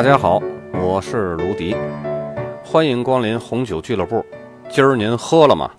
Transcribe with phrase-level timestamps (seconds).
[0.00, 0.42] 大家好，
[0.72, 1.76] 我是卢迪，
[2.64, 4.24] 欢迎光临红酒俱乐部。
[4.70, 5.70] 今儿您喝了吗？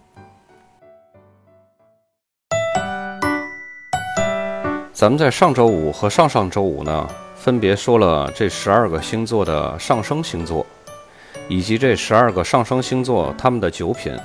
[4.94, 10.64] 咱们在上周五和上上周五呢，分别说了这十二个星座的上升星座，
[11.50, 14.16] 以及这十二个上升星座他们的酒品。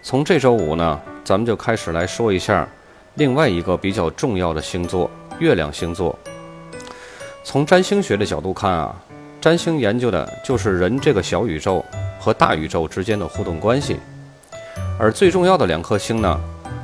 [0.00, 2.66] 从这周五呢，咱们就开始来说一下
[3.16, 6.18] 另外一个比较重要的星座——月亮星座。
[7.42, 8.94] 从占星学的角度看啊，
[9.40, 11.82] 占星研究的就是人这个小宇宙
[12.18, 13.96] 和大宇宙之间的互动关系，
[14.98, 16.38] 而最重要的两颗星呢，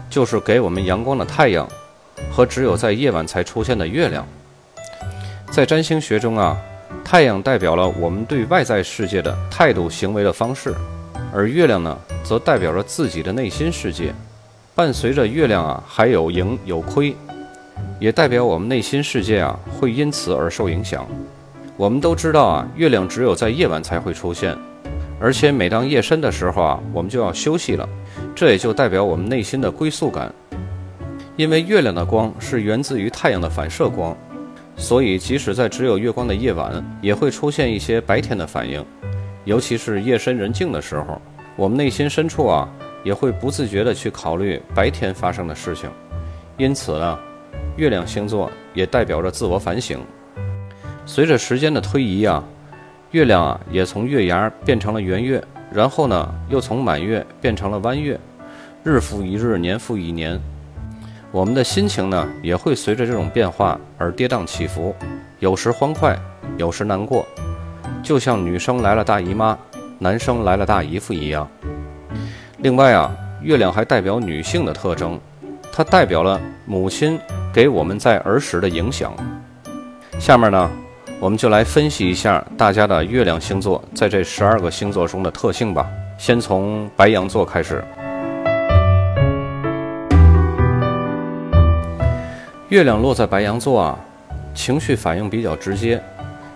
[0.09, 1.69] 就是给我们阳光的太阳
[2.30, 4.27] 和只有在夜晚才出现的月亮。
[5.51, 6.56] 在占星学中啊，
[7.05, 10.74] 太阳代表了我们对外在世界的态度、行为的方式，
[11.34, 14.15] 而月亮呢，则代表着自己的内心世界。
[14.74, 17.15] 伴随着月亮啊，还有盈有亏。
[17.99, 21.07] 也代表我们内心世界啊会因此而受影响。
[21.77, 24.57] 我们都知道啊，月亮只有在夜晚才会出现，
[25.21, 27.87] 而且每当夜深的时候啊，我们就要休息了。
[28.35, 30.33] 这也就代表我们内心的归宿感。
[31.37, 34.16] 因为月亮的光是源自于太阳的反射光，
[34.74, 38.83] 所以即使在只有月光的夜晚，也会出现一些白天的反应。
[39.45, 41.21] 尤其是夜深人静的时候，
[41.57, 42.66] 我们内心深处啊
[43.05, 45.90] 也会不自觉地去考虑白天发生的事情。
[46.57, 47.18] 因此呢。
[47.77, 50.01] 月亮星座也代表着自我反省。
[51.07, 52.43] 随着时间的推移啊，
[53.12, 58.18] 月亮啊也从月牙变成了圆月，然后呢又从满月变成了弯月，
[58.82, 60.38] 日复一日，年复一年。
[61.30, 64.94] 我们的心情呢也会随着这种变化而跌宕起伏，
[65.38, 66.19] 有时欢快，
[66.59, 67.25] 有时难过，
[68.03, 69.56] 就像女生来了大姨妈，
[69.99, 71.49] 男生来了大姨夫一样。
[72.59, 75.21] 另外啊，月亮还代表女性的特征，
[75.72, 77.19] 它代表了母亲。
[77.53, 79.16] 给我们在儿时的影响。
[80.19, 80.71] 下面呢，
[81.19, 85.88] 我们就来分析一下大家的月亮星座在这十二个星座中的特性吧。
[86.19, 87.82] 先从白羊座开始。
[92.69, 93.99] 月亮落在白羊座啊，
[94.55, 96.03] 情绪反应比较直接，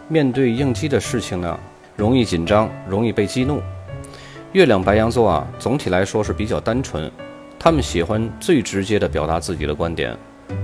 [0.08, 1.58] 面对应激的事情呢，
[1.96, 3.62] 容易紧张，容易被激怒。
[4.52, 7.10] 月亮白羊座啊，总体来说是比较单纯，
[7.58, 10.14] 他们喜欢最直接的表达自己的观点。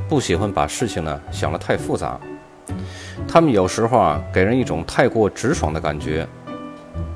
[0.07, 2.19] 不喜欢把事情呢想得太复杂，
[3.27, 6.27] 他们有时候啊给人一种太过直爽的感觉。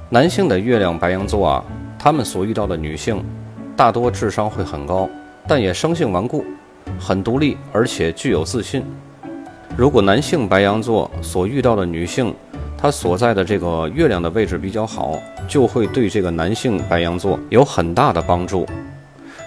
[0.08, 1.64] 男性的月亮白羊座啊，
[1.98, 3.24] 他们所遇到的女性，
[3.76, 5.08] 大多智商会很高，
[5.46, 6.44] 但也生性顽固，
[6.98, 8.84] 很独立，而且具有自信。
[9.76, 12.34] 如果男性白羊座所遇到的女性，
[12.76, 18.66] 她所在的这个月亮的位置比较好，就会对这个男性白羊座有很大的帮助。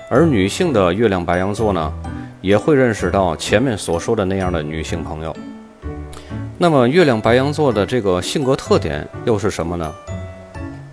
[0.10, 1.94] 而女性的月亮白羊座呢？
[2.42, 5.34] 也会认识到前面所说的那样的女性朋友。
[6.58, 9.94] 那么，月亮白羊座的这个性格特点又是什么呢？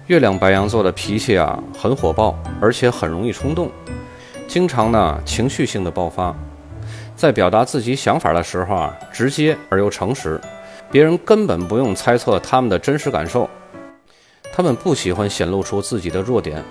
[0.06, 3.70] 月亮白羊座的脾气啊很火爆，而且很容易冲动，
[4.48, 6.34] 经常呢情绪性的爆发，
[7.14, 10.40] 在表达自己想法的时候啊直接而又诚实，
[10.90, 13.48] 别人根本不用猜测他们的真实感受。
[14.52, 16.64] 他们不喜欢显露出自己的弱点，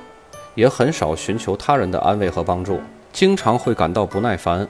[0.56, 2.82] 也很少寻求他人的安慰和帮助。
[3.14, 4.68] 经常会感到不耐烦，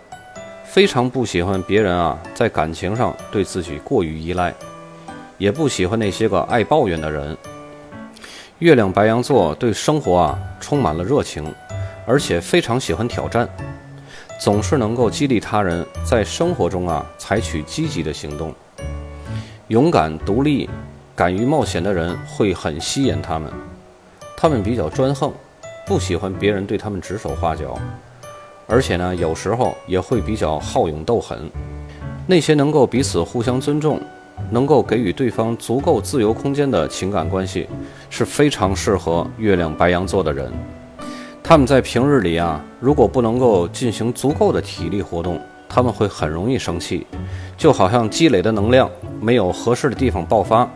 [0.72, 4.54] 非常不喜欢别人啊在感情上对自己过于依赖，
[5.40, 7.36] 也不喜欢那些个爱抱怨的人。
[8.60, 11.44] 月亮白羊座对生活啊充满了热情，
[12.06, 13.50] 而且非常喜欢挑战，
[14.40, 18.54] 总是能够激励他人在生活中啊采取积极的行动。
[19.70, 20.70] 勇敢、独立、
[21.16, 23.52] 敢于冒险的人会很吸引他们。
[24.38, 25.34] 他们比较专横，
[25.88, 27.76] 不喜欢别人对他们指手画脚。
[28.70, 31.50] 而且呢，有时候也会比较好勇斗狠。
[32.28, 34.00] 那些能够彼此互相尊重，
[34.52, 37.68] 能够给予对方足够自由空间的情感关系，
[38.12, 40.52] 是非常适合月亮白羊座的人。
[41.42, 47.08] 他们在平日里啊，如果不能够进行足够的体力活动，他们会很容易生气，
[47.58, 48.88] 就好像积累的能量
[49.20, 50.70] 没有合适的地方爆发。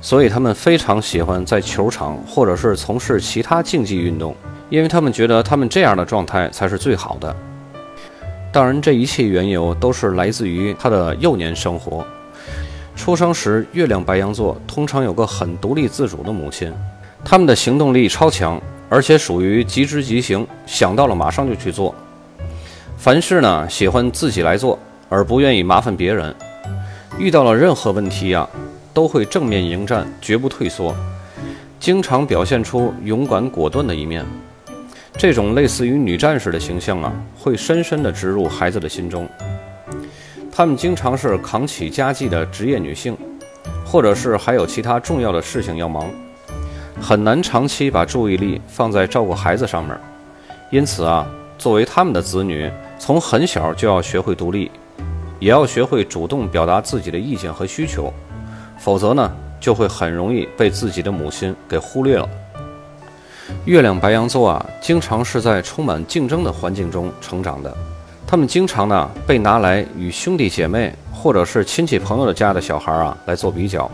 [0.00, 4.36] 所以他们非常喜欢在球场或者是从事其他竞技运动。
[4.72, 7.36] 因为他们觉得他们这样的状态才是最好的。
[8.50, 12.02] 当然，这一切缘由都是来自于他的幼年生活。
[12.96, 16.72] 出生时，月亮白羊座通常有个很独立自主的母亲，
[17.22, 18.58] 他们的行动力超强，
[18.88, 21.94] 而且属于即知即行，想到了马上就去做。
[22.96, 24.78] 凡事呢，喜欢自己来做，
[25.10, 26.34] 而不愿意麻烦别人。
[27.18, 28.48] 遇到了任何问题呀，
[28.94, 30.96] 都会正面迎战，绝不退缩，
[31.78, 34.24] 经常表现出勇敢果断的一面。
[35.18, 39.28] 这种类似于女战士的形象啊，会深深地植入孩子的心中。
[40.50, 43.16] 她们经常是扛起家计的职业女性，
[43.84, 46.10] 或者是还有其他重要的事情要忙，
[47.00, 49.96] 很难长期把注意力放在照顾孩子上面。
[50.70, 51.26] 因此啊，
[51.56, 54.70] 作为他们的子女，从很小就要学会独立，
[55.38, 58.12] 也要学会主动表达自己的意见和需求，
[58.78, 59.30] 否则呢，
[59.60, 62.28] 就会很容易被自己的母亲给忽略了。
[63.64, 67.72] 月亮白羊座啊，经常是在充满竞争的环境中成长的。
[68.26, 73.90] 他们经常呢被拿来与兄弟姐妹或者是亲戚朋友的家的小孩啊来做比较，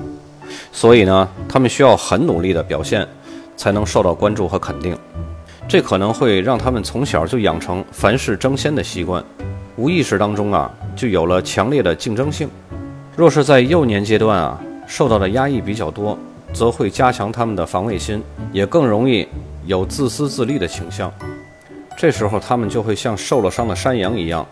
[0.73, 3.07] 所以呢，他们需要很努力的表现，
[3.57, 4.97] 才能受到关注和肯定。
[5.69, 9.23] 这可能会让他们从小就养成凡事争先的习惯，
[9.77, 12.49] 无意识当中啊就有了强烈的竞争性。
[13.17, 16.17] 若是在幼年阶段啊受到的压抑比较多，
[16.53, 18.23] 则会加强他们的防卫心，
[18.53, 19.27] 也更容易
[19.67, 21.13] 有自私自利的倾向。
[21.97, 24.47] 这时候，他们就会像受了伤的山羊一样，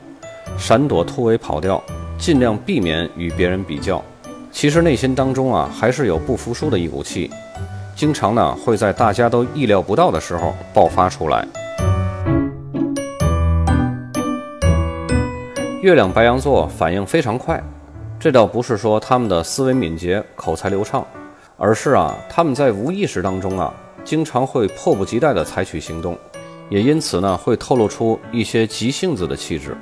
[0.59, 1.83] 闪躲突围跑掉，
[2.19, 4.03] 尽量避免与别人比较。
[4.51, 7.31] 其实内心当中啊，还是有不服输的一股气，
[7.95, 11.47] 经常呢会在大家都意料不到的时候爆发出来。
[15.83, 17.63] 月亮白羊座反应非常快，
[18.19, 21.07] 这倒不是说他们的思维敏捷、口才流畅，
[21.57, 23.73] 而是啊他们在无意识当中啊，
[24.05, 26.17] 经常会迫不及待地采取行动。
[26.69, 29.77] 也因此呢，会透露出一些急性子的气质。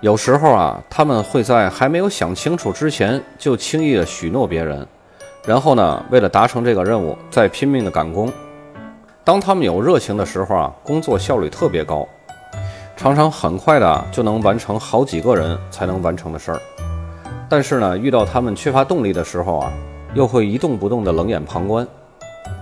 [0.00, 4.86] 有时候啊，他们会在还没有想清楚之前，就轻易的许诺别人，
[5.46, 8.32] 然后呢，为了达成这个任务，再拼命的赶工。
[9.22, 12.06] 当他们有热情的时候啊，工作效率特别高，
[12.96, 16.60] 常常很快的就能完成好几个人才能完成的事儿。
[17.48, 19.72] 但是呢，遇到他们缺乏动力的时候啊，
[20.14, 21.86] 又会一动不动的冷眼旁观。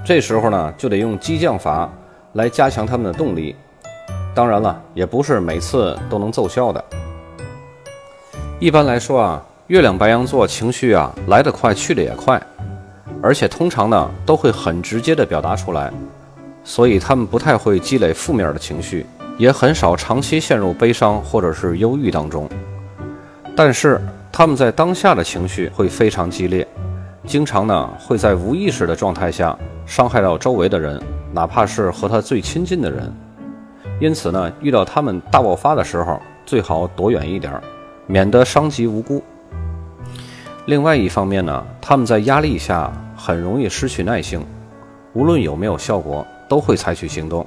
[0.04, 1.90] 这时候呢，就得用激将法。
[2.34, 3.54] 来加强他们的动力，
[4.34, 6.82] 当然了，也不是每次都能奏效的。
[8.58, 12.40] 一般来说啊，月亮白羊座情绪啊来得快，去得也快，
[13.22, 15.93] 而且通常呢都会很直接的表达出来，
[16.64, 19.05] 所以他们不太会积累负面的情绪，
[19.37, 22.48] 也很少长期陷入悲伤或者是忧郁当中。
[23.55, 24.00] 但是
[24.32, 26.66] 他们在当下的情绪会非常激烈，
[27.24, 31.00] 经常呢会在无意识的状态下伤害到周围的人。
[31.34, 33.10] 哪怕是和他最亲近的人，
[33.98, 37.58] 因此呢，遇到他们大爆发的时候，最好躲远一点，
[38.06, 39.22] 免得伤及无辜。
[40.66, 44.44] 另外一方面呢，他们在压力下很容易失去耐性，
[45.14, 47.46] 无论有没有效果，都会采取行动。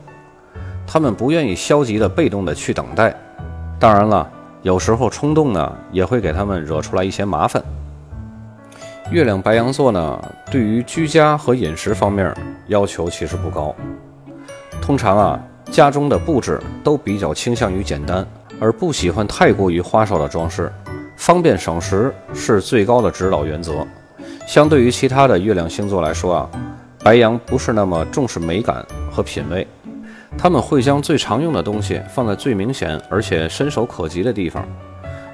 [0.87, 3.15] 他们不愿意消极的、被动的去等待。
[3.79, 4.27] 当然了，
[4.63, 7.63] 有时候冲动呢，也会给他们惹出来一些麻烦。
[9.11, 12.33] 月亮白羊座呢，对于居家和饮食方面
[12.67, 13.73] 要求其实不高。
[14.81, 18.25] 通常啊，家中的布置都比较倾向于简单，
[18.59, 20.71] 而不喜欢太过于花哨的装饰。
[21.17, 23.85] 方便省时是最高的指导原则。
[24.47, 26.49] 相对于其他的月亮星座来说啊，
[27.03, 29.65] 白羊不是那么重视美感和品味，
[30.35, 34.67] 他们会将最常用的东西放在最明显而且伸手可及的地方，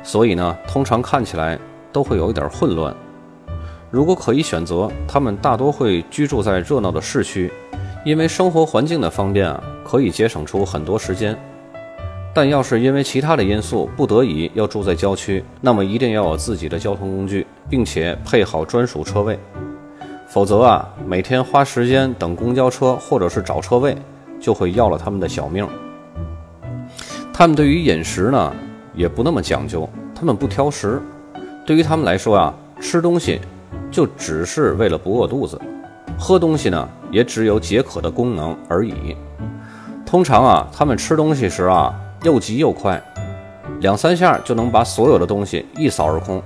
[0.03, 1.57] 所以呢，通常看起来
[1.91, 2.93] 都会有一点混乱。
[3.91, 7.51] 如果可以选择，他们大多会居住在热闹的市区，
[8.05, 11.37] 因为生活环境的方便啊，可以节省出很多时间。
[12.33, 19.37] 但要是因为其他的因素不得已要住在郊区，那么一定要有自己的交通工具，并且配好专属车位，
[20.25, 23.97] 否则啊，每天花时间等公交车或者是找车位，
[24.39, 25.67] 就会要了他们的小命。
[27.33, 28.55] 他们对于饮食呢，
[28.95, 31.01] 也不那么讲究，他们不挑食。
[31.65, 33.41] 对于他们来说啊，吃东西。
[33.91, 35.59] 就只是为了不饿肚子，
[36.17, 39.15] 喝东西呢也只有解渴的功能而已。
[40.05, 41.93] 通常啊，他们吃东西时啊
[42.23, 43.01] 又急又快，
[43.81, 46.41] 两三下就能把所有的东西一扫而空，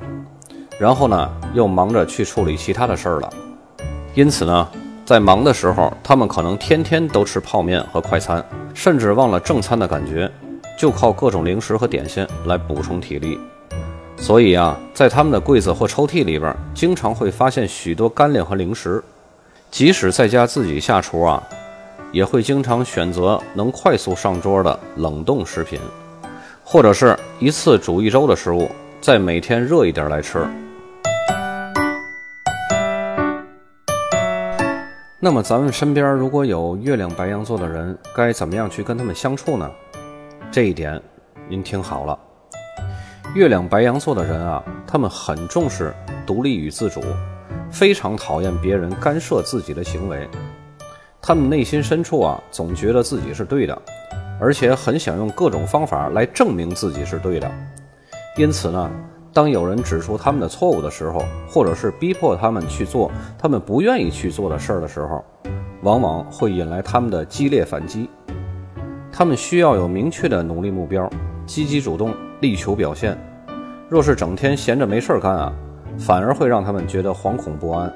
[0.80, 3.30] 然后呢又忙着去处理其他的事儿了。
[4.14, 4.68] 因此呢，
[5.06, 10.32] 在忙的时候，他们可能天天都吃泡面和快餐，甚至忘了正餐的感觉，
[10.78, 13.38] 就靠各种零食和点心来补充体力。
[14.26, 19.04] 所以啊，在他们的柜子或抽屉里边，经常会发现许多干粮和零食。
[19.70, 21.44] 即使在家自己下厨啊，
[22.12, 25.80] 也会经常选择能快速上桌的冷冻食品，
[26.64, 28.68] 或者是一次煮一周的食物，
[29.00, 30.44] 再每天热一点来吃。
[35.20, 39.70] 那么，咱们身边如果有月亮白羊座的人，该怎么样去跟他们相处呢？
[40.52, 41.00] 这一点，
[41.48, 42.18] 您听好了。
[43.36, 45.94] 月亮白羊座的人啊，他们很重视
[46.26, 47.02] 独立与自主，
[47.70, 50.26] 非常讨厌别人干涉自己的行为。
[51.22, 53.78] 他们内心深处啊，总觉得自己是对的，
[54.40, 57.52] 而且很想用各种方法来证明自己是对的。
[58.38, 58.90] 因此呢，
[59.34, 65.22] 当有人指出他们的错误的时候，或者是逼迫他们去做他们不愿意去做的事儿的时候，
[65.82, 68.10] 往往会引来他们的激烈反击。
[69.12, 71.10] 他们需要有明确的努力目标，
[71.46, 73.18] 积极主动，力求表现。
[73.88, 75.54] 若是整天闲着没事儿干啊，
[75.98, 77.92] 反而会让他们觉得惶恐不安。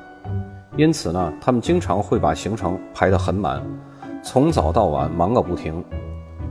[0.77, 3.61] 因此呢，他们经常会把行程排得很满，
[4.23, 5.83] 从早到晚忙个不停。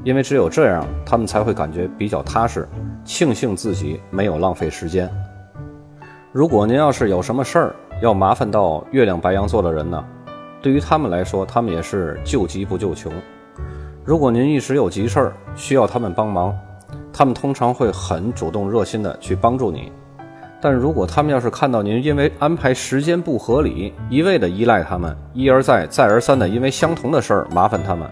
[0.04, 2.68] 因为只有这样，他们才会感觉比较踏实，
[3.04, 5.11] 庆幸自己没有浪费时间。
[6.30, 10.04] 如果您要是有什么事儿要麻烦到月亮白羊座的人呢，
[10.61, 13.12] 对于他们来说，他们也是救急不救穷。
[14.04, 16.57] 如果您一时有急事儿需要他们帮忙，
[17.19, 19.91] 他们通常会很主动热心的去帮助你。
[20.61, 28.09] 但如果他们要是看到您因为安排时间不合理，一味的依赖他们，一而再、再而三的因为相同的事儿麻烦他们，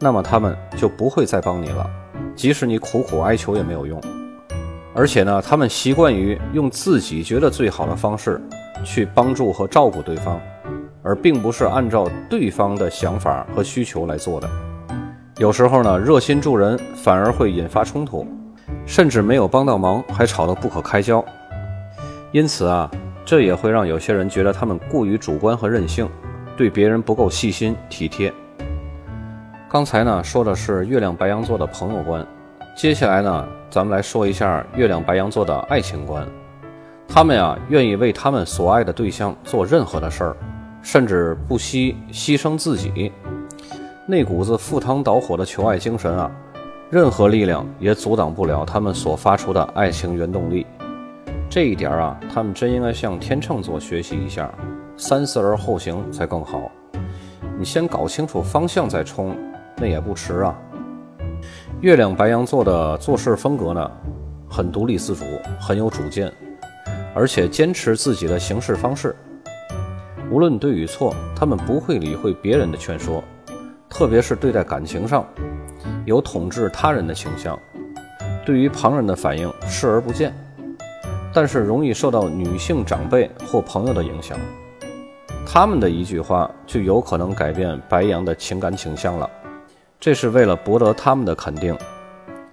[0.00, 1.88] 那么他们就不会再帮你了。
[2.34, 4.00] 即使你苦苦哀求也没有用。
[4.92, 8.42] 而且呢，他们习惯于用自己觉得最好的方式
[8.84, 10.40] 去帮助和照顾对方，
[11.00, 14.50] 而并不是按照对方的想法和需求来做的。
[15.38, 18.26] 有时候呢，热心助人反而会引发冲突，
[18.86, 21.22] 甚至没有帮到忙还吵得不可开交。
[22.32, 22.90] 因此啊，
[23.22, 26.08] 这也会让有些人觉得他们过于主观和任性，
[26.56, 28.32] 对别人不够细心体贴。
[29.68, 32.26] 刚才呢说的是月亮白羊座的朋友观，
[32.74, 36.26] 接下来呢咱们来说一下月亮白羊座的爱情观。
[37.06, 40.36] 他们呀愿意为他们所爱的对象做任何的事儿，
[40.80, 43.12] 甚至不惜牺牲自己。
[44.08, 46.30] 那股子赴汤蹈火的求爱精神啊，
[46.90, 50.64] 任何力量也阻挡不了他们所发出的爱情原动力。
[51.50, 54.48] 这一点啊，他们真应该向天秤座学习一下，
[54.96, 56.70] 三思而后行才更好。
[57.58, 59.36] 你先搞清楚方向再冲，
[59.76, 60.56] 那也不迟啊。
[61.80, 63.90] 月亮白羊座的做事风格呢，
[64.48, 65.24] 很独立自主，
[65.60, 66.32] 很有主见，
[67.12, 69.16] 而且坚持自己的行事方式。
[70.30, 73.22] 无论对与错，他们不会理会别人的劝说，
[73.96, 75.26] 特别是对待感情上，
[76.04, 77.58] 有统治他人的倾向。
[78.44, 80.34] 对于旁人的反应视而不见。
[81.32, 84.38] 但是容易受到女性长辈或朋友的影响，
[85.46, 89.30] 他们的一句话就有可能改变白羊的情感倾向了。
[89.98, 91.74] 这是为了博得他们的肯定。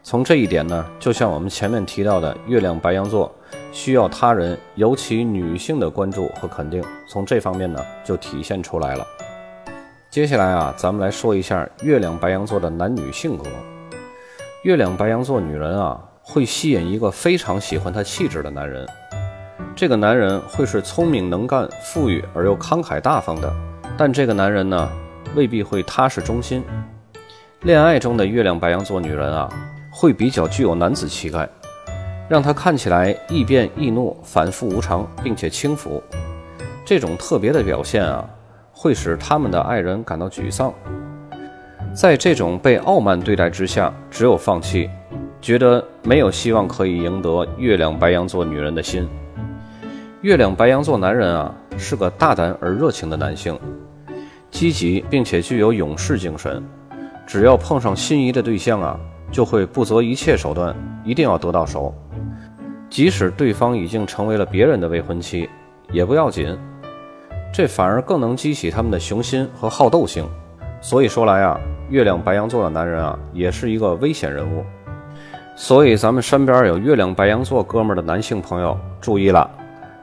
[0.02, 3.30] 从这一点呢，就像我们前面提到的，月亮白羊座
[3.74, 9.06] 需要他人，尤其女性的关注和肯定，从这方面呢就体现出来了。
[10.14, 13.46] 接下来啊，咱们来说一下月亮白羊座的男女性格。
[14.62, 16.00] 月亮白羊座女人啊。
[16.22, 18.88] 会吸引一个非常喜欢她气质的男人，
[19.76, 23.52] 这个男人会是聪明能干、富裕而又慷慨大方的，
[23.98, 24.88] 但这个男人呢，
[25.36, 26.64] 未必会踏实忠心。
[27.62, 29.50] 恋爱中的月亮白羊座女人啊，
[29.92, 31.50] 会比较具有男子气概，
[32.30, 36.02] 让他看起来易变易怒、反复无常，并且轻浮。
[36.86, 38.24] 这种特别的表现啊，
[38.84, 40.74] 会使他们的爱人感到沮丧。
[41.94, 44.90] 在这种被傲慢对待之下，只有放弃。
[45.40, 49.08] 觉得没有希望可以赢得月亮白羊座女人的心。
[50.20, 53.58] 月亮白羊座男人啊，是个大胆而热情的男性，
[54.52, 56.62] 积极并且具有勇士精神。
[57.26, 59.00] 只要碰上心仪的对象啊，
[59.32, 60.76] 就会不择一切手段，
[61.06, 61.94] 一定要得到手。
[62.90, 65.50] 即使对方已经成为了别人的未婚妻，
[65.90, 66.58] 也不要紧，
[67.54, 70.28] 这反而更能激起他们的雄心和好斗性。
[70.82, 71.58] 所以说来啊，
[71.90, 74.66] 月亮白羊座的男人啊，也是一个危险人物。
[75.56, 79.48] 所以，咱们身边有月亮白羊座哥们的男性朋友注意了，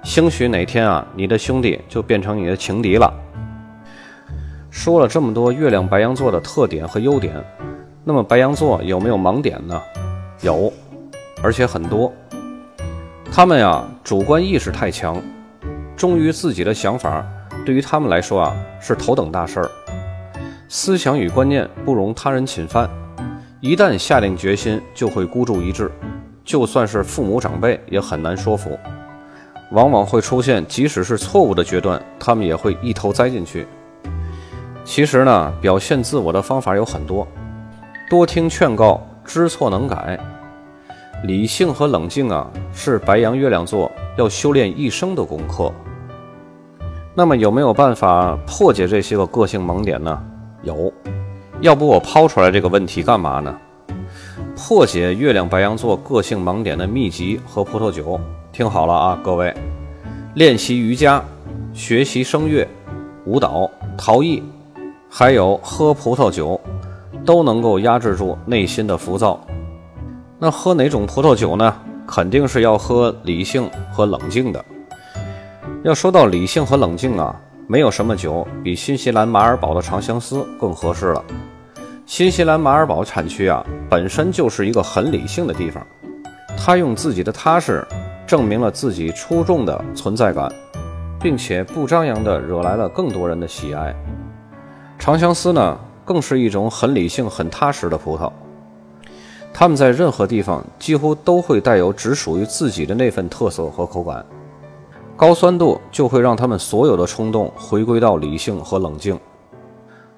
[0.04, 3.12] 兴许哪天啊，你的兄弟就变成你的情敌了。
[4.70, 7.34] 说了这么多月亮白羊座的特点和优点，
[8.04, 9.82] 那么白羊座有没有盲点呢？
[10.40, 10.72] 有，
[11.42, 12.12] 而且很多。
[13.32, 15.20] 他们呀，主观意识太强，
[15.96, 17.26] 忠于自己的想法，
[17.64, 19.70] 对于他们来说啊，是头等大事儿。
[20.68, 22.88] 思想与观念不容他人侵犯。
[23.60, 25.90] 一旦下定决心，就会孤注一掷，
[26.44, 28.78] 就算是父母长辈也很难说服。
[29.72, 33.66] 往往会出现，即使是错误的决断，他们也会一头栽进去。
[34.84, 37.28] 其实呢，表现自我的方法有很多，
[38.08, 40.18] 多听劝告，知错能改。
[41.24, 45.70] 理性和冷静啊，是白羊月亮座要修炼一生的功课。
[47.14, 50.22] 那么有没有办法破解这些个个性盲点呢？
[50.62, 50.92] 有。
[51.60, 53.54] 要不我抛出来这个问题干嘛呢？
[54.56, 58.18] 破解月亮白羊座个性盲点的秘籍和葡萄酒，
[58.52, 59.54] 听好了啊，各位！
[60.34, 61.22] 练习瑜伽、
[61.72, 62.66] 学习声乐、
[63.26, 64.42] 舞蹈、陶艺，
[65.08, 66.58] 还有喝葡萄酒，
[67.24, 69.40] 都能够压制住内心的浮躁。
[70.38, 71.74] 那喝哪种葡萄酒呢？
[72.06, 74.64] 肯定是要喝理性和冷静的。
[75.82, 77.34] 要说到理性和冷静啊，
[77.66, 81.24] 没有什么酒比新西兰马尔堡的长相思更合适了。
[82.04, 85.86] 新西兰马尔堡产区啊，本身就是一个很理性的地方，
[86.58, 87.86] 他用自己的踏实
[88.26, 90.52] 证明了自己出众的存在感，
[91.20, 93.94] 并且不张扬地惹来了更多人的喜爱。
[94.98, 98.30] 长相思呢，更是一种很理性、很踏实的葡萄，
[99.54, 104.26] 它们在任何地方几乎都会带有只属于自己的那份特色和口感。
[105.20, 109.20] 高酸度就会让他们所有的冲动回归到理性和冷静，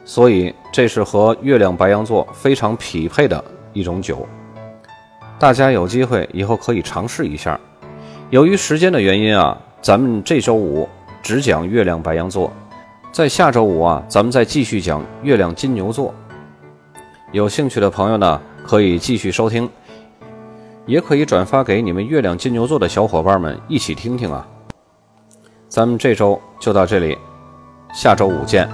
[0.05, 4.25] 所以这是和月亮白羊座非常匹配的一种酒。
[5.41, 7.59] 大家有机会以后可以尝试一下。
[8.31, 10.89] 由于时间的原因啊，咱们这周五
[11.21, 12.53] 只讲月亮白羊座，
[13.11, 16.15] 在下周五啊，咱们再继续讲月亮金牛座。
[17.33, 19.69] 有兴趣的朋友呢，可以继续收听，
[20.87, 24.47] 也可以转发给你们月亮金牛座的小伙伴们一起听听啊。
[25.75, 27.17] 咱们这周就到这里，
[27.95, 28.69] 下周五见。